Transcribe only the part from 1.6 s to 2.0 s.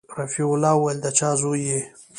يې.